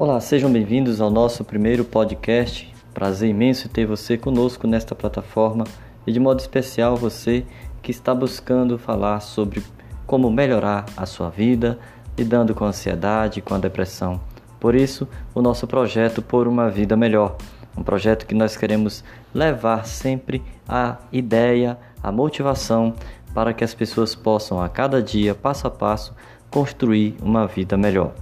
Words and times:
Olá, 0.00 0.18
sejam 0.18 0.50
bem-vindos 0.50 0.98
ao 0.98 1.10
nosso 1.10 1.44
primeiro 1.44 1.84
podcast. 1.84 2.74
Prazer 2.94 3.28
imenso 3.28 3.68
ter 3.68 3.84
você 3.84 4.16
conosco 4.16 4.66
nesta 4.66 4.94
plataforma 4.94 5.64
e 6.06 6.10
de 6.10 6.18
modo 6.18 6.40
especial 6.40 6.96
você 6.96 7.44
que 7.82 7.90
está 7.90 8.14
buscando 8.14 8.78
falar 8.78 9.20
sobre 9.20 9.62
como 10.06 10.30
melhorar 10.30 10.86
a 10.96 11.04
sua 11.04 11.28
vida, 11.28 11.78
lidando 12.16 12.54
com 12.54 12.64
a 12.64 12.68
ansiedade, 12.68 13.42
com 13.42 13.52
a 13.54 13.58
depressão. 13.58 14.18
Por 14.58 14.74
isso, 14.74 15.06
o 15.34 15.42
nosso 15.42 15.66
projeto 15.66 16.22
Por 16.22 16.48
uma 16.48 16.70
Vida 16.70 16.96
Melhor, 16.96 17.36
um 17.76 17.82
projeto 17.82 18.24
que 18.24 18.34
nós 18.34 18.56
queremos 18.56 19.04
levar 19.34 19.84
sempre 19.84 20.42
a 20.66 20.96
ideia, 21.12 21.76
a 22.02 22.10
motivação 22.10 22.94
para 23.34 23.52
que 23.52 23.62
as 23.62 23.74
pessoas 23.74 24.14
possam 24.14 24.62
a 24.62 24.66
cada 24.66 25.02
dia, 25.02 25.34
passo 25.34 25.66
a 25.66 25.70
passo, 25.70 26.14
construir 26.50 27.16
uma 27.20 27.46
vida 27.46 27.76
melhor. 27.76 28.14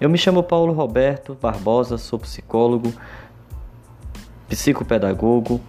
Eu 0.00 0.08
me 0.08 0.16
chamo 0.16 0.42
Paulo 0.42 0.72
Roberto 0.72 1.36
Barbosa, 1.38 1.98
sou 1.98 2.18
psicólogo, 2.18 2.90
psicopedagogo, 4.48 5.60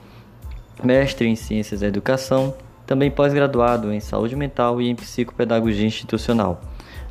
mestre 0.81 1.27
em 1.27 1.35
Ciências 1.35 1.81
da 1.81 1.87
Educação, 1.87 2.53
também 2.87 3.11
pós-graduado 3.11 3.91
em 3.91 3.99
Saúde 3.99 4.37
Mental 4.37 4.81
e 4.81 4.89
em 4.89 4.95
Psicopedagogia 4.95 5.85
Institucional. 5.85 6.61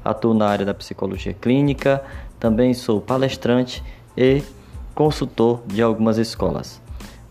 Atuo 0.03 0.33
na 0.33 0.49
área 0.49 0.65
da 0.65 0.73
psicologia 0.73 1.35
clínica, 1.35 2.03
também 2.39 2.73
sou 2.73 3.03
palestrante 3.03 3.85
e 4.17 4.43
consultor 4.95 5.61
de 5.67 5.83
algumas 5.83 6.17
escolas. 6.17 6.81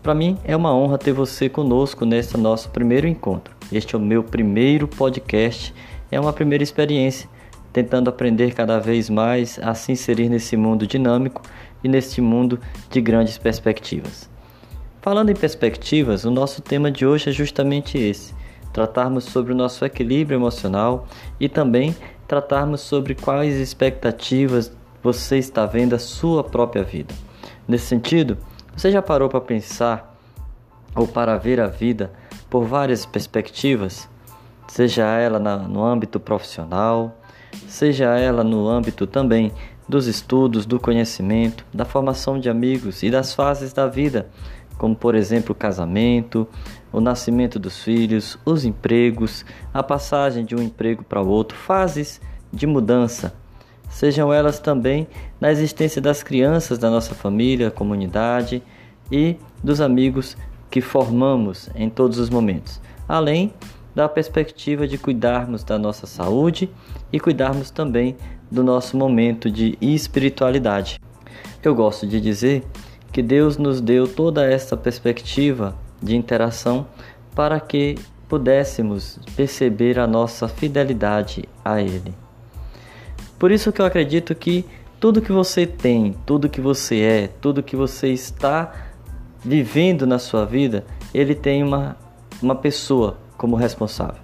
Para 0.04 0.14
mim 0.14 0.38
é 0.44 0.54
uma 0.54 0.72
honra 0.72 0.98
ter 0.98 1.12
você 1.12 1.48
conosco 1.48 2.04
nesse 2.04 2.36
nosso 2.36 2.70
primeiro 2.70 3.08
encontro. 3.08 3.56
Este 3.72 3.96
é 3.96 3.98
o 3.98 4.00
meu 4.00 4.22
primeiro 4.22 4.86
podcast, 4.86 5.74
é 6.12 6.20
uma 6.20 6.32
primeira 6.32 6.62
experiência 6.62 7.28
tentando 7.72 8.10
aprender 8.10 8.54
cada 8.54 8.78
vez 8.78 9.08
mais 9.08 9.58
a 9.62 9.74
se 9.74 9.92
inserir 9.92 10.28
nesse 10.28 10.56
mundo 10.56 10.86
dinâmico 10.86 11.42
e 11.82 11.88
neste 11.88 12.20
mundo 12.20 12.58
de 12.90 13.00
grandes 13.00 13.38
perspectivas. 13.38 14.28
Falando 15.00 15.30
em 15.30 15.34
perspectivas, 15.34 16.24
o 16.24 16.30
nosso 16.30 16.60
tema 16.60 16.90
de 16.90 17.06
hoje 17.06 17.30
é 17.30 17.32
justamente 17.32 17.96
esse: 17.96 18.34
tratarmos 18.72 19.24
sobre 19.24 19.52
o 19.52 19.56
nosso 19.56 19.84
equilíbrio 19.84 20.36
emocional 20.36 21.06
e 21.38 21.48
também 21.48 21.96
tratarmos 22.28 22.80
sobre 22.82 23.14
quais 23.14 23.56
expectativas 23.56 24.72
você 25.02 25.38
está 25.38 25.64
vendo 25.64 25.94
a 25.94 25.98
sua 25.98 26.44
própria 26.44 26.82
vida. 26.82 27.14
Nesse 27.66 27.86
sentido, 27.86 28.36
você 28.76 28.90
já 28.90 29.00
parou 29.00 29.28
para 29.28 29.40
pensar 29.40 30.16
ou 30.94 31.06
para 31.06 31.36
ver 31.36 31.60
a 31.60 31.66
vida 31.66 32.12
por 32.48 32.64
várias 32.64 33.06
perspectivas, 33.06 34.08
seja 34.68 35.04
ela 35.06 35.38
no 35.38 35.84
âmbito 35.84 36.18
profissional, 36.20 37.19
seja 37.68 38.18
ela 38.18 38.42
no 38.44 38.68
âmbito 38.68 39.06
também 39.06 39.52
dos 39.88 40.06
estudos, 40.06 40.64
do 40.66 40.78
conhecimento, 40.78 41.64
da 41.74 41.84
formação 41.84 42.38
de 42.38 42.48
amigos 42.48 43.02
e 43.02 43.10
das 43.10 43.34
fases 43.34 43.72
da 43.72 43.86
vida, 43.86 44.28
como 44.78 44.94
por 44.94 45.14
exemplo 45.14 45.52
o 45.52 45.54
casamento, 45.54 46.46
o 46.92 47.00
nascimento 47.00 47.58
dos 47.58 47.82
filhos, 47.82 48.38
os 48.44 48.64
empregos, 48.64 49.44
a 49.74 49.82
passagem 49.82 50.44
de 50.44 50.54
um 50.54 50.62
emprego 50.62 51.04
para 51.04 51.20
o 51.20 51.28
outro, 51.28 51.56
fases 51.56 52.20
de 52.52 52.66
mudança, 52.66 53.34
sejam 53.90 54.32
elas 54.32 54.58
também 54.58 55.08
na 55.40 55.50
existência 55.50 56.00
das 56.00 56.22
crianças 56.22 56.78
da 56.78 56.88
nossa 56.88 57.14
família, 57.14 57.70
comunidade 57.70 58.62
e 59.10 59.36
dos 59.62 59.80
amigos 59.80 60.36
que 60.70 60.80
formamos 60.80 61.68
em 61.74 61.90
todos 61.90 62.18
os 62.18 62.30
momentos, 62.30 62.80
além 63.08 63.52
da 63.94 64.08
perspectiva 64.08 64.86
de 64.86 64.98
cuidarmos 64.98 65.64
da 65.64 65.78
nossa 65.78 66.06
saúde 66.06 66.70
e 67.12 67.18
cuidarmos 67.18 67.70
também 67.70 68.16
do 68.50 68.62
nosso 68.62 68.96
momento 68.96 69.50
de 69.50 69.76
espiritualidade. 69.80 71.00
Eu 71.62 71.74
gosto 71.74 72.06
de 72.06 72.20
dizer 72.20 72.64
que 73.12 73.22
Deus 73.22 73.56
nos 73.56 73.80
deu 73.80 74.06
toda 74.06 74.44
essa 74.44 74.76
perspectiva 74.76 75.76
de 76.02 76.16
interação 76.16 76.86
para 77.34 77.58
que 77.60 77.96
pudéssemos 78.28 79.18
perceber 79.34 79.98
a 79.98 80.06
nossa 80.06 80.46
fidelidade 80.46 81.44
a 81.64 81.80
Ele. 81.80 82.14
Por 83.38 83.50
isso 83.50 83.72
que 83.72 83.80
eu 83.80 83.86
acredito 83.86 84.34
que 84.34 84.64
tudo 85.00 85.22
que 85.22 85.32
você 85.32 85.66
tem, 85.66 86.14
tudo 86.26 86.48
que 86.48 86.60
você 86.60 87.00
é, 87.00 87.26
tudo 87.26 87.62
que 87.62 87.74
você 87.74 88.08
está 88.08 88.72
vivendo 89.42 90.06
na 90.06 90.18
sua 90.18 90.44
vida, 90.44 90.84
ele 91.14 91.34
tem 91.34 91.62
uma, 91.62 91.96
uma 92.42 92.54
pessoa 92.54 93.16
como 93.40 93.56
responsável. 93.56 94.20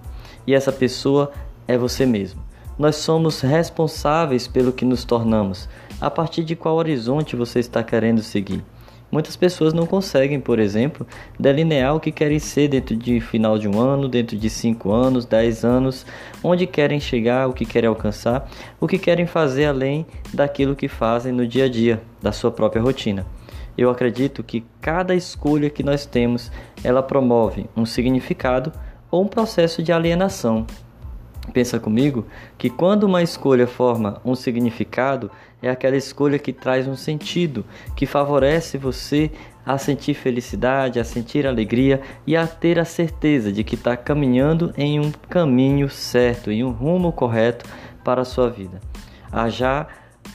E 0.47 0.55
essa 0.55 0.71
pessoa 0.71 1.33
é 1.67 1.79
você 1.79 2.05
mesmo. 2.05 2.43
Nós 2.79 2.97
somos 2.97 3.41
responsáveis 3.41 4.47
pelo 4.47 4.75
que 4.75 4.85
nos 4.85 5.07
tornamos. 5.07 5.71
A 5.99 6.11
partir 6.11 6.45
de 6.45 6.55
qual 6.55 6.77
horizonte 6.77 7.35
você 7.35 7.59
está 7.59 7.83
querendo 7.83 8.21
seguir? 8.21 8.63
Muitas 9.11 9.35
pessoas 9.35 9.73
não 9.73 9.87
conseguem, 9.87 10.39
por 10.39 10.59
exemplo, 10.59 11.07
delinear 11.41 11.97
o 11.97 12.01
que 12.01 12.13
querem 12.13 12.39
ser 12.39 12.69
dentro 12.69 12.95
de 12.95 13.19
final 13.19 13.57
de 13.57 13.67
um 13.67 13.81
ano, 13.81 14.07
dentro 14.07 14.37
de 14.37 14.51
cinco 14.51 14.93
anos, 14.93 15.25
dez 15.25 15.65
anos, 15.65 16.05
onde 16.45 16.67
querem 16.67 17.01
chegar, 17.01 17.49
o 17.49 17.55
que 17.55 17.65
querem 17.65 17.89
alcançar, 17.89 18.47
o 18.79 18.87
que 18.87 18.99
querem 18.99 19.25
fazer 19.25 19.65
além 19.65 20.05
daquilo 20.35 20.77
que 20.77 20.89
fazem 20.89 21.33
no 21.33 21.47
dia 21.47 21.65
a 21.65 21.69
dia, 21.71 22.03
da 22.21 22.33
sua 22.33 22.51
própria 22.51 22.83
rotina. 22.83 23.25
Eu 23.79 23.89
acredito 23.89 24.43
que 24.43 24.63
cada 24.79 25.15
escolha 25.15 25.71
que 25.71 25.83
nós 25.83 26.05
temos, 26.05 26.53
ela 26.85 27.03
promove 27.03 27.65
um 27.75 27.87
significado 27.87 28.71
ou 29.11 29.25
um 29.25 29.29
processo 29.29 29.83
de 29.83 29.93
alienação. 29.93 30.67
Pensa 31.53 31.79
comigo 31.79 32.27
que 32.59 32.69
quando 32.69 33.05
uma 33.05 33.23
escolha 33.23 33.67
forma 33.67 34.21
um 34.25 34.35
significado, 34.35 35.31
é 35.63 35.71
aquela 35.71 35.97
escolha 35.97 36.39
que 36.39 36.53
traz 36.53 36.87
um 36.87 36.97
sentido, 36.97 37.65
que 37.95 38.05
favorece 38.05 38.77
você 38.77 39.31
a 39.65 39.79
sentir 39.79 40.15
felicidade, 40.15 41.01
a 41.01 41.05
sentir 41.05 41.47
alegria 41.47 42.01
e 42.27 42.37
a 42.37 42.47
ter 42.47 42.79
a 42.79 42.85
certeza 42.85 43.53
de 43.53 43.65
que 43.65 43.75
está 43.75 43.97
caminhando 43.97 44.73
em 44.77 45.01
um 45.01 45.11
caminho 45.29 45.89
certo, 45.89 46.51
em 46.51 46.63
um 46.63 46.71
rumo 46.71 47.13
correto 47.13 47.65
para 48.05 48.23
a 48.23 48.25
sua 48.25 48.49
vida. 48.49 48.81
Ah, 49.31 49.49
já 49.49 49.87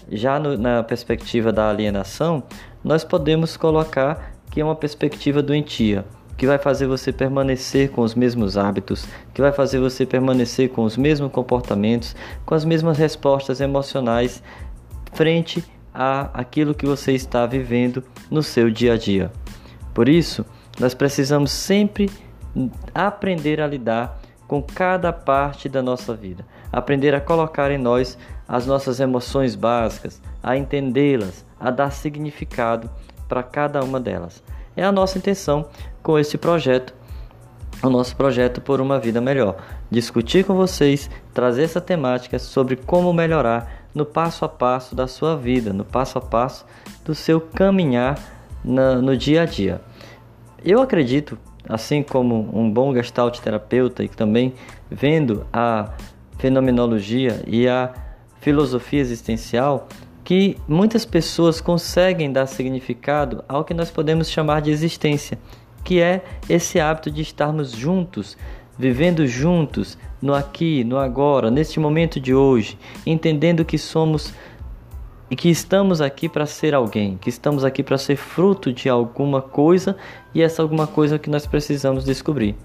já 0.09 0.39
no, 0.39 0.57
na 0.57 0.83
perspectiva 0.83 1.51
da 1.51 1.69
alienação, 1.69 2.43
nós 2.83 3.03
podemos 3.03 3.55
colocar 3.55 4.33
que 4.49 4.59
é 4.59 4.65
uma 4.65 4.75
perspectiva 4.75 5.41
doentia 5.41 6.05
que 6.37 6.47
vai 6.47 6.57
fazer 6.57 6.87
você 6.87 7.11
permanecer 7.11 7.91
com 7.91 8.01
os 8.01 8.15
mesmos 8.15 8.57
hábitos, 8.57 9.05
que 9.33 9.41
vai 9.41 9.51
fazer 9.51 9.79
você 9.79 10.05
permanecer 10.05 10.69
com 10.69 10.83
os 10.83 10.97
mesmos 10.97 11.31
comportamentos, 11.31 12.15
com 12.45 12.55
as 12.55 12.65
mesmas 12.65 12.97
respostas 12.97 13.61
emocionais 13.61 14.41
frente 15.13 15.63
a 15.93 16.29
aquilo 16.33 16.73
que 16.73 16.85
você 16.85 17.11
está 17.11 17.45
vivendo 17.45 18.03
no 18.29 18.41
seu 18.41 18.69
dia 18.69 18.93
a 18.93 18.97
dia. 18.97 19.31
Por 19.93 20.07
isso, 20.07 20.45
nós 20.79 20.93
precisamos 20.93 21.51
sempre 21.51 22.09
aprender 22.93 23.61
a 23.61 23.67
lidar 23.67 24.19
com 24.47 24.61
cada 24.61 25.13
parte 25.13 25.69
da 25.69 25.81
nossa 25.81 26.13
vida, 26.13 26.45
aprender 26.71 27.13
a 27.13 27.21
colocar 27.21 27.71
em 27.71 27.77
nós 27.77 28.17
as 28.47 28.65
nossas 28.65 28.99
emoções 28.99 29.55
básicas, 29.55 30.21
a 30.43 30.57
entendê-las, 30.57 31.45
a 31.59 31.71
dar 31.71 31.91
significado 31.91 32.89
para 33.29 33.43
cada 33.43 33.81
uma 33.81 33.99
delas. 33.99 34.43
É 34.75 34.83
a 34.83 34.91
nossa 34.91 35.17
intenção 35.17 35.67
com 36.01 36.17
esse 36.17 36.37
projeto, 36.37 36.93
o 37.83 37.89
nosso 37.89 38.15
projeto 38.15 38.61
por 38.61 38.79
uma 38.79 38.99
vida 38.99 39.19
melhor. 39.19 39.57
Discutir 39.89 40.45
com 40.45 40.55
vocês, 40.55 41.09
trazer 41.33 41.63
essa 41.63 41.81
temática 41.81 42.39
sobre 42.39 42.75
como 42.75 43.11
melhorar 43.11 43.85
no 43.93 44.05
passo 44.05 44.45
a 44.45 44.49
passo 44.49 44.95
da 44.95 45.07
sua 45.07 45.35
vida, 45.35 45.73
no 45.73 45.83
passo 45.83 46.17
a 46.17 46.21
passo 46.21 46.65
do 47.03 47.13
seu 47.13 47.41
caminhar 47.41 48.17
na, 48.63 48.95
no 48.95 49.17
dia 49.17 49.41
a 49.41 49.45
dia. 49.45 49.81
Eu 50.63 50.81
acredito, 50.81 51.37
assim 51.67 52.03
como 52.03 52.49
um 52.53 52.71
bom 52.71 52.93
gestalt 52.93 53.39
terapeuta 53.39 54.03
e 54.03 54.07
também 54.07 54.53
vendo 54.89 55.45
a 55.51 55.91
fenomenologia 56.37 57.41
e 57.45 57.67
a 57.67 57.93
filosofia 58.39 58.99
existencial, 58.99 59.87
que 60.23 60.57
muitas 60.67 61.05
pessoas 61.05 61.59
conseguem 61.59 62.31
dar 62.31 62.45
significado 62.45 63.43
ao 63.47 63.63
que 63.63 63.73
nós 63.73 63.89
podemos 63.89 64.29
chamar 64.29 64.61
de 64.61 64.71
existência, 64.71 65.37
que 65.83 65.99
é 65.99 66.23
esse 66.49 66.79
hábito 66.79 67.09
de 67.09 67.21
estarmos 67.21 67.71
juntos, 67.71 68.37
vivendo 68.77 69.25
juntos, 69.27 69.97
no 70.21 70.33
aqui, 70.33 70.83
no 70.83 70.97
agora, 70.97 71.49
neste 71.49 71.79
momento 71.79 72.19
de 72.19 72.33
hoje, 72.33 72.77
entendendo 73.05 73.65
que 73.65 73.77
somos 73.77 74.33
e 75.29 75.35
que 75.35 75.49
estamos 75.49 76.01
aqui 76.01 76.27
para 76.27 76.45
ser 76.45 76.75
alguém, 76.75 77.17
que 77.17 77.29
estamos 77.29 77.63
aqui 77.63 77.81
para 77.81 77.97
ser 77.97 78.17
fruto 78.17 78.71
de 78.71 78.89
alguma 78.89 79.41
coisa 79.41 79.95
e 80.35 80.41
essa 80.41 80.61
alguma 80.61 80.85
coisa 80.85 81.17
que 81.17 81.29
nós 81.29 81.47
precisamos 81.47 82.03
descobrir. 82.03 82.55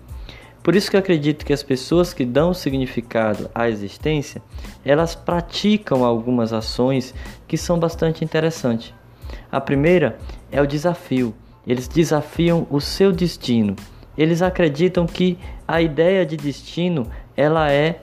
Por 0.67 0.75
isso 0.75 0.91
que 0.91 0.97
eu 0.97 1.01
acredito 1.01 1.47
que 1.47 1.53
as 1.53 1.63
pessoas 1.63 2.13
que 2.13 2.25
dão 2.25 2.53
significado 2.53 3.49
à 3.55 3.69
existência, 3.69 4.43
elas 4.85 5.15
praticam 5.15 6.05
algumas 6.05 6.53
ações 6.53 7.15
que 7.47 7.57
são 7.57 7.79
bastante 7.79 8.25
interessantes. 8.25 8.93
A 9.49 9.61
primeira 9.61 10.19
é 10.51 10.61
o 10.61 10.67
desafio. 10.67 11.33
Eles 11.65 11.87
desafiam 11.87 12.67
o 12.69 12.81
seu 12.81 13.13
destino. 13.13 13.77
Eles 14.19 14.43
acreditam 14.43 15.07
que 15.07 15.39
a 15.69 15.81
ideia 15.81 16.27
de 16.27 16.37
destino 16.37 17.07
ela 17.37 17.71
é 17.71 18.01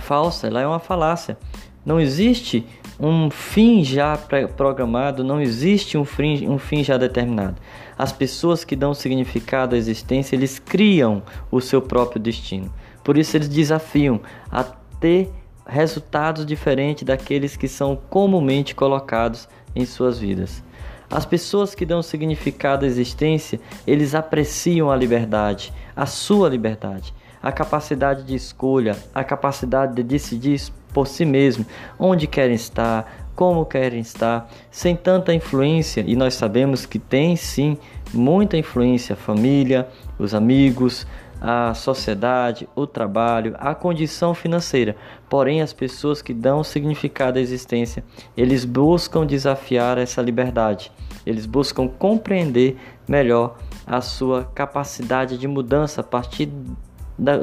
falsa, 0.00 0.46
ela 0.46 0.60
é 0.60 0.66
uma 0.68 0.78
falácia, 0.78 1.36
Não 1.84 1.98
existe 1.98 2.64
um 3.00 3.30
fim 3.30 3.82
já 3.82 4.18
programado, 4.56 5.24
não 5.24 5.40
existe 5.40 5.96
um 5.96 6.04
fim, 6.04 6.46
um 6.46 6.58
fim 6.58 6.84
já 6.84 6.98
determinado. 6.98 7.56
As 7.96 8.12
pessoas 8.12 8.62
que 8.62 8.76
dão 8.76 8.92
significado 8.92 9.74
à 9.74 9.78
existência, 9.78 10.36
eles 10.36 10.58
criam 10.58 11.22
o 11.50 11.60
seu 11.60 11.80
próprio 11.80 12.20
destino. 12.20 12.70
Por 13.02 13.16
isso 13.16 13.36
eles 13.36 13.48
desafiam 13.48 14.20
a 14.50 14.62
ter 14.62 15.30
resultados 15.66 16.44
diferentes 16.44 17.04
daqueles 17.04 17.56
que 17.56 17.68
são 17.68 17.96
comumente 17.96 18.74
colocados 18.74 19.48
em 19.74 19.86
suas 19.86 20.18
vidas. 20.18 20.62
As 21.10 21.24
pessoas 21.24 21.74
que 21.74 21.86
dão 21.86 22.02
significado 22.02 22.84
à 22.84 22.88
existência, 22.88 23.58
eles 23.86 24.14
apreciam 24.14 24.90
a 24.90 24.96
liberdade, 24.96 25.72
a 25.96 26.06
sua 26.06 26.48
liberdade, 26.48 27.14
a 27.42 27.50
capacidade 27.52 28.24
de 28.24 28.34
escolha, 28.34 28.96
a 29.14 29.24
capacidade 29.24 29.94
de 29.94 30.02
decidir 30.02 30.60
por 30.92 31.06
si 31.06 31.24
mesmo 31.24 31.64
onde 31.98 32.26
querem 32.26 32.54
estar, 32.54 33.30
como 33.34 33.64
querem 33.64 34.00
estar, 34.00 34.50
sem 34.70 34.94
tanta 34.94 35.32
influência, 35.32 36.04
e 36.06 36.14
nós 36.14 36.34
sabemos 36.34 36.84
que 36.84 36.98
tem 36.98 37.36
sim 37.36 37.78
muita 38.12 38.56
influência 38.56 39.14
a 39.14 39.16
família, 39.16 39.88
os 40.18 40.34
amigos, 40.34 41.06
a 41.40 41.72
sociedade, 41.72 42.68
o 42.76 42.86
trabalho, 42.86 43.56
a 43.58 43.74
condição 43.74 44.34
financeira. 44.34 44.94
Porém, 45.28 45.62
as 45.62 45.72
pessoas 45.72 46.20
que 46.20 46.34
dão 46.34 46.62
significado 46.62 47.38
à 47.38 47.40
existência, 47.40 48.04
eles 48.36 48.66
buscam 48.66 49.24
desafiar 49.24 49.96
essa 49.96 50.20
liberdade. 50.20 50.92
Eles 51.24 51.46
buscam 51.46 51.88
compreender 51.88 52.76
melhor 53.08 53.56
a 53.86 54.00
sua 54.00 54.44
capacidade 54.54 55.38
de 55.38 55.48
mudança 55.48 56.02
a 56.02 56.04
partir 56.04 56.50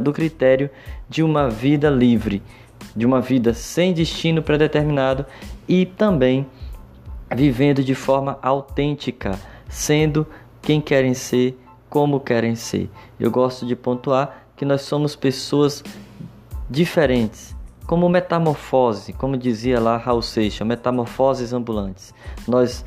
do 0.02 0.12
critério 0.12 0.70
de 1.08 1.22
uma 1.22 1.50
vida 1.50 1.90
livre, 1.90 2.42
de 2.96 3.06
uma 3.06 3.22
vida 3.22 3.54
sem 3.54 3.94
destino 3.94 4.42
predeterminado 4.42 5.26
e 5.68 5.86
também 5.86 6.48
vivendo 7.36 7.84
de 7.84 7.94
forma 7.94 8.40
autêntica, 8.42 9.38
sendo 9.70 10.26
quem 10.62 10.82
querem 10.82 11.14
ser 11.14 11.58
como 11.90 12.20
querem 12.20 12.56
ser. 12.56 12.90
Eu 13.20 13.32
gosto 13.32 13.66
de 13.66 13.76
pontuar 13.76 14.48
que 14.56 14.66
nós 14.66 14.82
somos 14.82 15.16
pessoas 15.16 15.84
diferentes, 16.70 17.56
como 17.86 18.10
metamorfose, 18.10 19.14
como 19.14 19.38
dizia 19.38 19.80
lá 19.80 19.96
Raul 19.98 20.22
Seixas, 20.22 20.68
metamorfoses 20.68 21.54
ambulantes. 21.54 22.14
Nós 22.48 22.84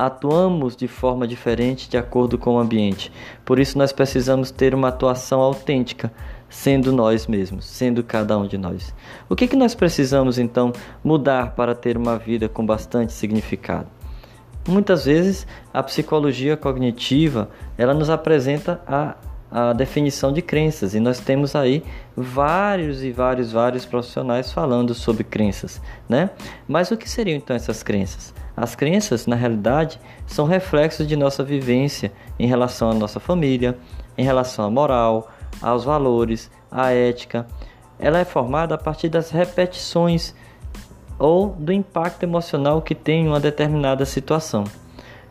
atuamos 0.00 0.74
de 0.74 0.88
forma 0.88 1.28
diferente 1.28 1.88
de 1.88 1.98
acordo 1.98 2.38
com 2.38 2.54
o 2.54 2.58
ambiente. 2.58 3.12
Por 3.44 3.58
isso 3.58 3.76
nós 3.76 3.92
precisamos 3.92 4.50
ter 4.50 4.74
uma 4.74 4.88
atuação 4.88 5.40
autêntica, 5.40 6.10
sendo 6.48 6.90
nós 6.90 7.26
mesmos, 7.26 7.66
sendo 7.66 8.02
cada 8.02 8.38
um 8.38 8.46
de 8.46 8.56
nós. 8.56 8.94
O 9.28 9.36
que 9.36 9.46
que 9.46 9.56
nós 9.56 9.74
precisamos 9.74 10.38
então 10.38 10.72
mudar 11.04 11.50
para 11.50 11.74
ter 11.74 11.98
uma 11.98 12.16
vida 12.18 12.48
com 12.48 12.64
bastante 12.64 13.12
significado? 13.12 13.88
Muitas 14.66 15.04
vezes 15.04 15.46
a 15.72 15.82
psicologia 15.82 16.56
cognitiva 16.56 17.50
ela 17.76 17.92
nos 17.92 18.08
apresenta 18.08 18.80
a, 18.86 19.16
a 19.50 19.72
definição 19.74 20.32
de 20.32 20.40
crenças 20.40 20.94
e 20.94 21.00
nós 21.00 21.20
temos 21.20 21.54
aí 21.54 21.82
vários 22.16 23.02
e 23.02 23.10
vários 23.10 23.52
vários 23.52 23.84
profissionais 23.84 24.50
falando 24.50 24.94
sobre 24.94 25.24
crenças, 25.24 25.80
né? 26.08 26.30
Mas 26.66 26.90
o 26.90 26.96
que 26.96 27.08
seriam 27.08 27.36
então 27.36 27.54
essas 27.54 27.82
crenças? 27.82 28.34
As 28.60 28.74
crenças, 28.74 29.26
na 29.26 29.36
realidade, 29.36 29.98
são 30.26 30.44
reflexos 30.44 31.08
de 31.08 31.16
nossa 31.16 31.42
vivência 31.42 32.12
em 32.38 32.46
relação 32.46 32.90
à 32.90 32.94
nossa 32.94 33.18
família, 33.18 33.78
em 34.18 34.22
relação 34.22 34.66
à 34.66 34.70
moral, 34.70 35.30
aos 35.62 35.82
valores, 35.82 36.50
à 36.70 36.90
ética. 36.90 37.46
Ela 37.98 38.18
é 38.18 38.24
formada 38.26 38.74
a 38.74 38.78
partir 38.78 39.08
das 39.08 39.30
repetições 39.30 40.34
ou 41.18 41.48
do 41.58 41.72
impacto 41.72 42.22
emocional 42.22 42.82
que 42.82 42.94
tem 42.94 43.26
uma 43.26 43.40
determinada 43.40 44.04
situação. 44.04 44.64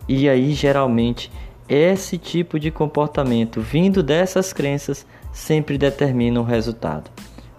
E 0.08 0.28
aí, 0.28 0.54
geralmente, 0.54 1.32
esse 1.68 2.18
tipo 2.18 2.60
de 2.60 2.72
comportamento 2.72 3.62
vindo 3.62 4.02
dessas 4.02 4.52
crenças 4.52 5.06
sempre 5.32 5.78
determina 5.78 6.42
um 6.42 6.44
resultado. 6.44 7.12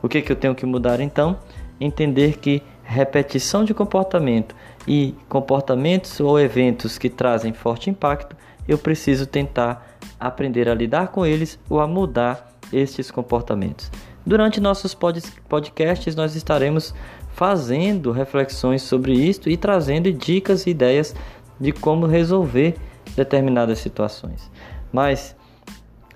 O 0.02 0.08
que, 0.08 0.20
que 0.20 0.32
eu 0.32 0.36
tenho 0.36 0.56
que 0.56 0.66
mudar 0.66 0.98
então? 0.98 1.38
Entender 1.80 2.38
que 2.38 2.60
repetição 2.82 3.64
de 3.64 3.72
comportamento 3.72 4.52
e 4.92 5.14
comportamentos 5.28 6.18
ou 6.18 6.36
eventos 6.36 6.98
que 6.98 7.08
trazem 7.08 7.52
forte 7.52 7.88
impacto, 7.88 8.34
eu 8.66 8.76
preciso 8.76 9.24
tentar 9.24 9.96
aprender 10.18 10.68
a 10.68 10.74
lidar 10.74 11.12
com 11.12 11.24
eles 11.24 11.60
ou 11.70 11.78
a 11.78 11.86
mudar 11.86 12.58
estes 12.72 13.08
comportamentos. 13.08 13.88
Durante 14.26 14.60
nossos 14.60 14.92
podcasts, 15.48 16.16
nós 16.16 16.34
estaremos 16.34 16.92
fazendo 17.32 18.10
reflexões 18.10 18.82
sobre 18.82 19.12
isto 19.12 19.48
e 19.48 19.56
trazendo 19.56 20.12
dicas 20.12 20.66
e 20.66 20.70
ideias 20.70 21.14
de 21.60 21.70
como 21.70 22.04
resolver 22.06 22.74
determinadas 23.14 23.78
situações. 23.78 24.50
Mas 24.92 25.36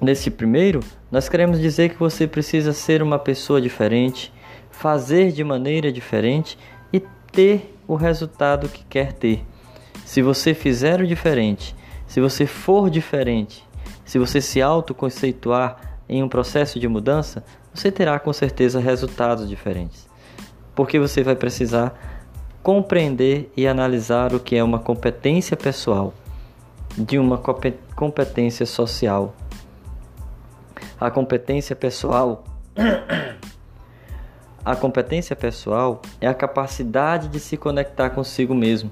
nesse 0.01 0.33
primeiro, 0.33 0.81
nós 1.13 1.29
queremos 1.29 1.61
dizer 1.61 1.91
que 1.91 2.01
você 2.01 2.27
precisa 2.27 2.73
ser 2.73 3.05
uma 3.05 3.21
pessoa 3.21 3.61
diferente, 3.61 4.33
fazer 4.69 5.31
de 5.31 5.45
maneira 5.45 5.93
diferente 5.93 6.59
e 6.93 6.99
ter 7.31 7.74
o 7.87 7.95
resultado 7.95 8.69
que 8.69 8.85
quer 8.85 9.13
ter. 9.13 9.45
Se 10.05 10.23
você 10.23 10.55
fizer 10.55 11.01
o 11.01 11.07
diferente, 11.07 11.75
se 12.07 12.21
você 12.21 12.47
for 12.47 12.91
diferente, 12.91 13.67
se 14.05 14.19
você 14.19 14.41
se 14.41 14.61
autoconceituar 14.61 15.99
em 16.09 16.23
um 16.23 16.29
processo 16.29 16.79
de 16.79 16.89
mudança, 16.89 17.45
você 17.73 17.91
terá 17.91 18.19
com 18.19 18.33
certeza 18.33 18.79
resultados 18.79 19.49
diferentes 19.49 20.15
porque 20.75 20.99
você 20.99 21.23
vai 21.23 21.37
precisar 21.37 21.95
compreender 22.63 23.53
e 23.57 23.67
analisar 23.67 24.35
o 24.35 24.41
que 24.41 24.57
é 24.57 24.65
uma 24.65 24.79
competência 24.79 25.57
pessoal 25.57 26.13
de 26.97 27.19
uma 27.19 27.39
competência 27.95 28.65
social. 28.65 29.35
A 31.01 31.11
competência 31.11 31.77
pessoal 31.77 32.45
A 34.65 34.75
competência 34.75 35.37
pessoal 35.37 36.01
é 36.19 36.27
a 36.27 36.33
capacidade 36.33 37.29
de 37.29 37.39
se 37.39 37.55
conectar 37.55 38.09
consigo 38.09 38.55
mesmo, 38.55 38.91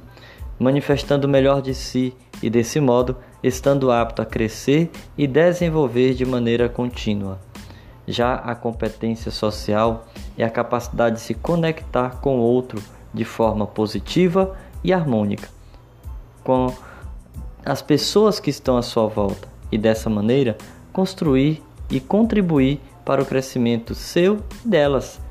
manifestando 0.58 1.26
o 1.26 1.30
melhor 1.30 1.62
de 1.62 1.74
si 1.74 2.14
e 2.42 2.50
desse 2.50 2.78
modo 2.78 3.16
estando 3.42 3.90
apto 3.90 4.20
a 4.20 4.26
crescer 4.26 4.90
e 5.16 5.26
desenvolver 5.26 6.12
de 6.12 6.26
maneira 6.26 6.68
contínua. 6.68 7.40
Já 8.06 8.34
a 8.34 8.54
competência 8.54 9.30
social 9.30 10.06
é 10.36 10.44
a 10.44 10.50
capacidade 10.50 11.16
de 11.16 11.22
se 11.22 11.32
conectar 11.32 12.20
com 12.20 12.38
o 12.38 12.42
outro 12.42 12.82
de 13.14 13.24
forma 13.24 13.66
positiva 13.66 14.54
e 14.84 14.92
harmônica, 14.92 15.48
com 16.44 16.74
as 17.64 17.80
pessoas 17.80 18.38
que 18.38 18.50
estão 18.50 18.76
à 18.76 18.82
sua 18.82 19.06
volta 19.06 19.48
e 19.70 19.78
dessa 19.78 20.10
maneira 20.10 20.58
construir 20.92 21.62
e 21.90 21.98
contribuir 21.98 22.78
para 23.06 23.22
o 23.22 23.26
crescimento 23.26 23.94
seu 23.94 24.40
e 24.64 24.68
delas. 24.68 25.21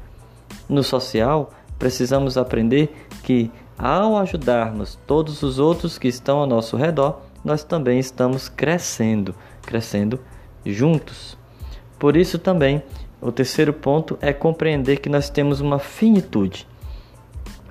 No 0.72 0.84
social, 0.84 1.52
precisamos 1.78 2.38
aprender 2.38 2.96
que 3.24 3.52
ao 3.78 4.16
ajudarmos 4.16 4.98
todos 5.06 5.44
os 5.44 5.60
outros 5.60 5.98
que 5.98 6.08
estão 6.08 6.38
ao 6.38 6.48
nosso 6.48 6.78
redor, 6.78 7.20
nós 7.44 7.62
também 7.62 8.00
estamos 8.00 8.48
crescendo, 8.48 9.36
crescendo 9.64 10.18
juntos. 10.66 11.38
Por 12.00 12.16
isso 12.16 12.40
também, 12.40 12.82
o 13.20 13.34
terceiro 13.34 13.74
ponto 13.74 14.18
é 14.22 14.32
compreender 14.32 15.02
que 15.02 15.10
nós 15.10 15.30
temos 15.30 15.60
uma 15.60 15.78
finitude. 15.78 16.66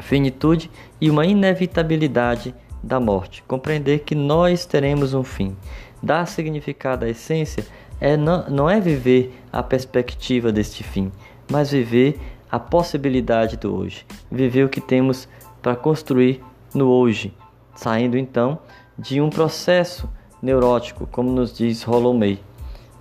Finitude 0.01 0.71
e 1.01 1.09
uma 1.09 1.25
inevitabilidade 1.25 2.55
da 2.83 3.01
morte. 3.01 3.43
Compreender 3.49 4.01
que 4.01 4.15
nós 4.15 4.67
teremos 4.67 5.15
um 5.15 5.25
fim. 5.25 5.57
Dar 6.03 6.27
significado 6.27 7.07
à 7.07 7.09
essência 7.09 7.65
é 7.99 8.15
não, 8.15 8.47
não 8.51 8.69
é 8.69 8.79
viver 8.79 9.35
a 9.51 9.63
perspectiva 9.63 10.53
deste 10.53 10.85
fim, 10.85 11.11
mas 11.51 11.71
viver 11.71 12.21
a 12.51 12.59
possibilidade 12.59 13.57
do 13.57 13.75
hoje. 13.75 14.07
Viver 14.31 14.65
o 14.65 14.69
que 14.69 14.81
temos 14.81 15.29
para 15.63 15.77
construir 15.77 16.43
no 16.75 16.89
hoje, 16.89 17.35
saindo 17.75 18.17
então 18.17 18.59
de 18.99 19.21
um 19.21 19.31
processo 19.31 20.09
neurótico, 20.43 21.07
como 21.07 21.31
nos 21.31 21.57
diz 21.57 21.83
Rollo 21.83 22.15
May 22.15 22.39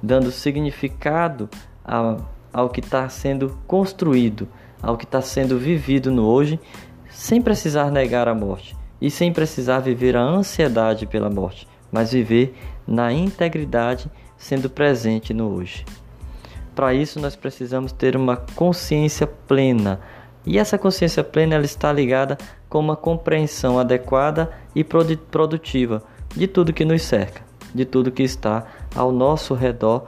dando 0.01 0.31
significado 0.31 1.49
ao 2.53 2.69
que 2.69 2.79
está 2.79 3.07
sendo 3.09 3.57
construído, 3.67 4.47
ao 4.81 4.97
que 4.97 5.05
está 5.05 5.21
sendo 5.21 5.57
vivido 5.57 6.11
no 6.11 6.25
hoje, 6.25 6.59
sem 7.09 7.41
precisar 7.41 7.91
negar 7.91 8.27
a 8.27 8.35
morte 8.35 8.75
e 9.01 9.11
sem 9.11 9.31
precisar 9.31 9.79
viver 9.79 10.15
a 10.15 10.21
ansiedade 10.21 11.05
pela 11.05 11.29
morte, 11.29 11.67
mas 11.91 12.11
viver 12.11 12.55
na 12.87 13.11
integridade, 13.11 14.09
sendo 14.37 14.69
presente 14.69 15.33
no 15.33 15.53
hoje. 15.53 15.85
Para 16.79 16.93
isso, 16.93 17.19
nós 17.19 17.35
precisamos 17.35 17.91
ter 17.91 18.15
uma 18.15 18.37
consciência 18.37 19.27
plena. 19.27 19.99
E 20.45 20.57
essa 20.57 20.77
consciência 20.77 21.21
plena 21.21 21.55
ela 21.55 21.65
está 21.65 21.91
ligada 21.91 22.37
com 22.69 22.79
uma 22.79 22.95
compreensão 22.95 23.77
adequada 23.77 24.49
e 24.73 24.81
produtiva 24.81 26.01
de 26.33 26.47
tudo 26.47 26.71
que 26.71 26.85
nos 26.85 27.01
cerca 27.01 27.41
de 27.75 27.83
tudo 27.83 28.13
que 28.13 28.23
está 28.23 28.65
ao 28.95 29.11
nosso 29.11 29.53
redor, 29.53 30.05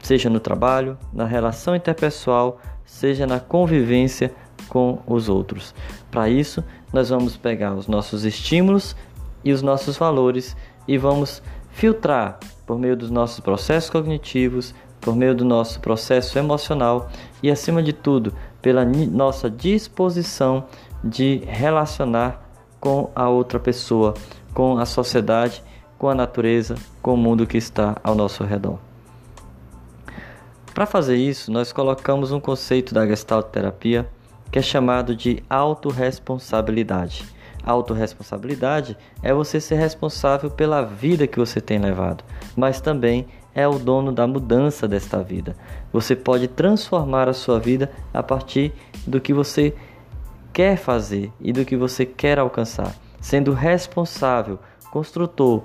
seja 0.00 0.28
no 0.28 0.40
trabalho, 0.40 0.98
na 1.12 1.26
relação 1.26 1.76
interpessoal, 1.76 2.60
seja 2.84 3.24
na 3.24 3.38
convivência 3.38 4.34
com 4.68 4.98
os 5.06 5.28
outros. 5.28 5.72
Para 6.10 6.28
isso, 6.28 6.64
nós 6.92 7.10
vamos 7.10 7.36
pegar 7.36 7.72
os 7.72 7.86
nossos 7.86 8.24
estímulos 8.24 8.96
e 9.44 9.52
os 9.52 9.62
nossos 9.62 9.96
valores 9.96 10.56
e 10.88 10.98
vamos 10.98 11.40
filtrar 11.70 12.40
por 12.66 12.78
meio 12.78 12.96
dos 12.96 13.10
nossos 13.10 13.40
processos 13.40 13.90
cognitivos, 13.90 14.74
por 15.04 15.14
meio 15.14 15.34
do 15.34 15.44
nosso 15.44 15.80
processo 15.80 16.38
emocional 16.38 17.10
e, 17.42 17.50
acima 17.50 17.82
de 17.82 17.92
tudo, 17.92 18.32
pela 18.62 18.86
nossa 18.86 19.50
disposição 19.50 20.64
de 21.04 21.42
relacionar 21.46 22.42
com 22.80 23.10
a 23.14 23.28
outra 23.28 23.60
pessoa, 23.60 24.14
com 24.54 24.78
a 24.78 24.86
sociedade, 24.86 25.62
com 25.98 26.08
a 26.08 26.14
natureza, 26.14 26.76
com 27.02 27.12
o 27.12 27.18
mundo 27.18 27.46
que 27.46 27.58
está 27.58 27.96
ao 28.02 28.14
nosso 28.14 28.42
redor. 28.44 28.78
Para 30.72 30.86
fazer 30.86 31.16
isso, 31.16 31.52
nós 31.52 31.70
colocamos 31.70 32.32
um 32.32 32.40
conceito 32.40 32.94
da 32.94 33.06
Gestalt 33.06 33.48
terapia 33.48 34.08
que 34.50 34.58
é 34.58 34.62
chamado 34.62 35.14
de 35.14 35.42
autorresponsabilidade. 35.50 37.24
Autorresponsabilidade 37.62 38.96
é 39.22 39.34
você 39.34 39.60
ser 39.60 39.76
responsável 39.76 40.50
pela 40.50 40.82
vida 40.82 41.26
que 41.26 41.38
você 41.38 41.60
tem 41.60 41.78
levado, 41.78 42.24
mas 42.56 42.80
também 42.80 43.26
é 43.54 43.66
o 43.68 43.78
dono 43.78 44.10
da 44.10 44.26
mudança 44.26 44.88
desta 44.88 45.22
vida. 45.22 45.56
Você 45.92 46.16
pode 46.16 46.48
transformar 46.48 47.28
a 47.28 47.32
sua 47.32 47.60
vida 47.60 47.90
a 48.12 48.22
partir 48.22 48.72
do 49.06 49.20
que 49.20 49.32
você 49.32 49.74
quer 50.52 50.76
fazer 50.76 51.32
e 51.40 51.52
do 51.52 51.64
que 51.64 51.76
você 51.76 52.04
quer 52.04 52.38
alcançar, 52.38 52.94
sendo 53.20 53.52
responsável, 53.52 54.58
construtor, 54.90 55.62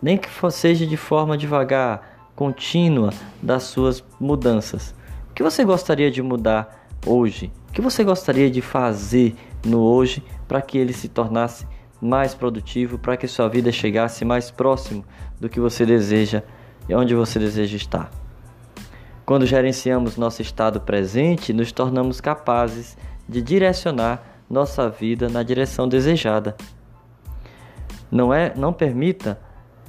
nem 0.00 0.16
que 0.16 0.28
seja 0.50 0.86
de 0.86 0.96
forma 0.96 1.36
devagar, 1.36 2.30
contínua 2.34 3.10
das 3.42 3.64
suas 3.64 4.04
mudanças. 4.20 4.94
O 5.30 5.34
que 5.34 5.42
você 5.42 5.64
gostaria 5.64 6.10
de 6.10 6.22
mudar 6.22 6.86
hoje? 7.04 7.52
O 7.68 7.72
que 7.72 7.80
você 7.80 8.04
gostaria 8.04 8.50
de 8.50 8.62
fazer 8.62 9.34
no 9.64 9.80
hoje 9.80 10.22
para 10.46 10.62
que 10.62 10.78
ele 10.78 10.92
se 10.92 11.08
tornasse 11.08 11.66
mais 12.00 12.34
produtivo, 12.34 12.98
para 12.98 13.16
que 13.16 13.26
sua 13.26 13.48
vida 13.48 13.72
chegasse 13.72 14.24
mais 14.24 14.50
próximo 14.50 15.04
do 15.40 15.48
que 15.48 15.58
você 15.58 15.84
deseja 15.84 16.42
e 16.88 16.94
onde 16.94 17.14
você 17.14 17.38
deseja 17.38 17.76
estar. 17.76 18.10
Quando 19.26 19.44
gerenciamos 19.44 20.16
nosso 20.16 20.40
estado 20.40 20.80
presente, 20.80 21.52
nos 21.52 21.70
tornamos 21.70 22.20
capazes 22.20 22.96
de 23.28 23.42
direcionar 23.42 24.22
nossa 24.48 24.88
vida 24.88 25.28
na 25.28 25.42
direção 25.42 25.86
desejada. 25.86 26.56
Não 28.10 28.32
é, 28.32 28.54
não 28.56 28.72
permita 28.72 29.38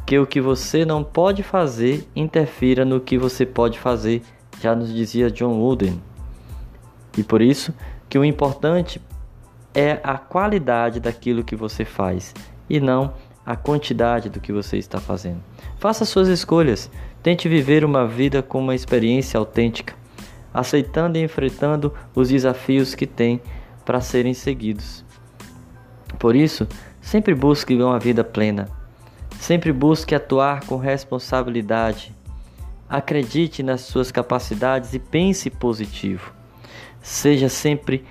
que 0.06 0.20
o 0.20 0.28
que 0.28 0.42
você 0.42 0.84
não 0.84 1.04
pode 1.04 1.44
fazer 1.44 2.10
interfira 2.16 2.84
no 2.84 3.00
que 3.00 3.18
você 3.18 3.46
pode 3.46 3.80
fazer, 3.80 4.24
já 4.60 4.76
nos 4.76 4.94
dizia 4.94 5.32
John 5.32 5.54
Wooden. 5.60 6.02
E 7.18 7.24
por 7.24 7.42
isso 7.42 7.74
que 8.10 8.18
o 8.18 8.26
importante 8.26 9.02
é 9.74 10.00
a 10.04 10.18
qualidade 10.18 11.00
daquilo 11.00 11.44
que 11.44 11.56
você 11.56 11.86
faz 11.86 12.34
e 12.70 12.80
não 12.80 13.14
a 13.50 13.56
quantidade 13.56 14.30
do 14.30 14.40
que 14.40 14.54
você 14.54 14.78
está 14.78 15.00
fazendo. 15.00 15.42
Faça 15.80 16.06
suas 16.06 16.28
escolhas, 16.28 16.88
tente 17.24 17.50
viver 17.50 17.84
uma 17.84 18.08
vida 18.08 18.44
com 18.44 18.60
uma 18.60 18.76
experiência 18.76 19.40
autêntica, 19.40 19.96
aceitando 20.54 21.18
e 21.18 21.24
enfrentando 21.24 21.92
os 22.14 22.30
desafios 22.30 22.94
que 22.94 23.08
tem 23.08 23.42
para 23.84 24.02
serem 24.02 24.36
seguidos. 24.36 25.04
Por 26.20 26.36
isso, 26.36 26.68
sempre 27.02 27.34
busque 27.34 27.74
uma 27.74 27.98
vida 27.98 28.24
plena, 28.24 28.70
sempre 29.40 29.74
busque 29.74 30.14
atuar 30.14 30.64
com 30.66 30.78
responsabilidade, 30.78 32.16
acredite 32.88 33.64
nas 33.64 33.82
suas 33.82 34.12
capacidades 34.12 34.94
e 34.94 35.00
pense 35.00 35.50
positivo. 35.50 36.32
Seja 37.02 37.50
sempre 37.50 38.06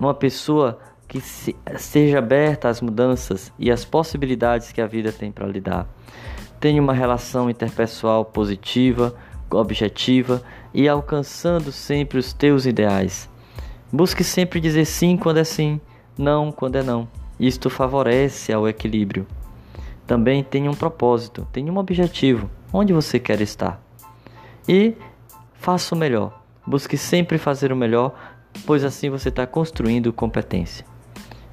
uma 0.00 0.14
pessoa 0.14 0.80
que 1.10 1.20
se, 1.20 1.56
seja 1.76 2.18
aberta 2.18 2.68
às 2.68 2.80
mudanças 2.80 3.52
e 3.58 3.68
às 3.68 3.84
possibilidades 3.84 4.70
que 4.70 4.80
a 4.80 4.86
vida 4.86 5.10
tem 5.10 5.32
para 5.32 5.48
lhe 5.48 5.60
dar. 5.60 5.88
Tenha 6.60 6.80
uma 6.80 6.92
relação 6.92 7.50
interpessoal 7.50 8.24
positiva, 8.24 9.16
objetiva 9.50 10.40
e 10.72 10.88
alcançando 10.88 11.72
sempre 11.72 12.16
os 12.16 12.32
teus 12.32 12.64
ideais. 12.64 13.28
Busque 13.92 14.22
sempre 14.22 14.60
dizer 14.60 14.84
sim 14.84 15.16
quando 15.16 15.38
é 15.38 15.44
sim, 15.44 15.80
não 16.16 16.52
quando 16.52 16.76
é 16.76 16.82
não. 16.82 17.08
Isto 17.40 17.68
favorece 17.68 18.52
ao 18.52 18.68
equilíbrio. 18.68 19.26
Também 20.06 20.44
tenha 20.44 20.70
um 20.70 20.74
propósito, 20.74 21.44
tenha 21.52 21.72
um 21.72 21.78
objetivo, 21.78 22.48
onde 22.72 22.92
você 22.92 23.18
quer 23.18 23.40
estar. 23.40 23.82
E 24.68 24.94
faça 25.54 25.92
o 25.92 25.98
melhor. 25.98 26.40
Busque 26.64 26.96
sempre 26.96 27.36
fazer 27.36 27.72
o 27.72 27.76
melhor, 27.76 28.14
pois 28.64 28.84
assim 28.84 29.10
você 29.10 29.28
está 29.28 29.44
construindo 29.44 30.12
competência. 30.12 30.89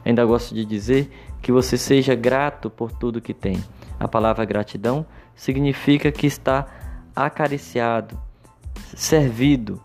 Ainda 0.08 0.24
gosto 0.24 0.56
de 0.56 0.64
dizer 0.64 1.12
que 1.42 1.52
você 1.52 1.78
seja 1.78 2.16
grato 2.16 2.70
por 2.70 2.94
tudo 2.94 3.20
que 3.20 3.34
tem. 3.34 3.62
A 4.00 4.08
palavra 4.08 4.46
gratidão 4.46 5.06
significa 5.36 6.10
que 6.14 6.26
está 6.26 6.66
acariciado, 7.14 8.18
servido, 8.96 9.82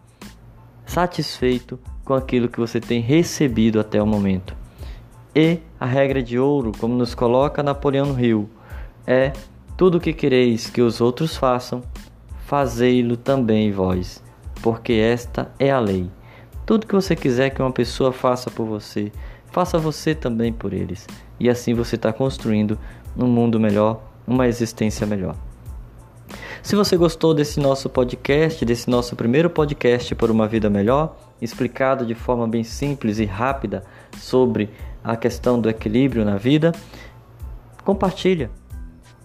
satisfeito 0.87 1.77
com 2.05 2.15
aquilo 2.15 2.49
que 2.49 2.61
você 2.61 2.79
tem 2.79 3.01
recebido 3.01 3.81
até 3.81 4.01
o 4.01 4.07
momento. 4.07 4.55
E 5.35 5.59
a 5.81 5.87
regra 5.87 6.23
de 6.23 6.39
ouro, 6.39 6.71
como 6.79 6.95
nos 6.95 7.17
coloca 7.17 7.61
Napoleão 7.61 8.17
Hill, 8.17 8.49
é 9.05 9.33
tudo 9.77 9.99
o 9.99 10.01
que 10.01 10.13
quereis 10.13 10.71
que 10.71 10.81
os 10.81 11.01
outros 11.01 11.37
façam, 11.37 11.83
fazei-lo 12.47 13.17
também 13.17 13.73
vós, 13.73 14.23
porque 14.63 14.93
esta 14.93 15.51
é 15.59 15.73
a 15.73 15.81
lei. 15.81 16.09
Tudo 16.65 16.87
que 16.87 16.95
você 16.95 17.17
quiser 17.17 17.51
que 17.51 17.61
uma 17.61 17.73
pessoa 17.73 18.13
faça 18.13 18.53
por 18.53 18.67
você, 18.67 19.11
faça 19.53 19.79
você 19.79 20.15
também 20.15 20.53
por 20.53 20.73
eles. 20.73 21.07
E 21.39 21.49
assim 21.49 21.75
você 21.75 21.95
está 21.95 22.13
construindo 22.13 22.79
um 23.17 23.27
mundo 23.27 23.61
melhor, 23.61 24.03
uma 24.27 24.49
existência 24.49 25.07
melhor. 25.07 25.37
Se 26.63 26.75
você 26.75 26.97
gostou 26.97 27.35
desse 27.35 27.61
nosso 27.61 27.91
podcast, 27.91 28.65
desse 28.65 28.89
nosso 28.89 29.15
primeiro 29.15 29.51
podcast 29.51 30.15
por 30.15 30.31
uma 30.31 30.49
vida 30.49 30.71
melhor, 30.71 31.17
explicado 31.41 32.07
de 32.07 32.15
forma 32.15 32.49
bem 32.49 32.65
simples 32.65 33.19
e 33.19 33.25
rápida 33.27 33.85
sobre 34.19 34.71
a 35.05 35.17
questão 35.17 35.61
do 35.61 35.69
equilíbrio 35.69 36.25
na 36.25 36.37
vida, 36.37 36.73
compartilha. 37.85 38.51